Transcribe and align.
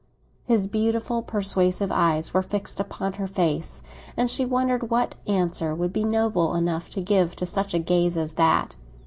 His 0.45 0.65
beautiful 0.67 1.21
persuasive 1.21 1.91
eyes 1.91 2.33
were 2.33 2.41
fixed 2.41 2.79
upon 2.79 3.13
her 3.13 3.27
face, 3.27 3.83
and 4.17 4.31
she 4.31 4.45
wondered 4.45 4.89
what 4.89 5.13
answer 5.27 5.75
would 5.75 5.93
be 5.93 6.03
noble 6.03 6.55
enough 6.55 6.89
to 6.95 7.05
make 7.07 7.35
to 7.35 7.45
such 7.45 7.75
a 7.75 7.77
gaze 7.77 8.17
as 8.17 8.33
that. 8.33 8.75